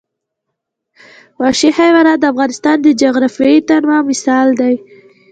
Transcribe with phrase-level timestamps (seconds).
[1.41, 4.73] وحشي حیوانات د افغانستان د جغرافیوي تنوع مثال دی.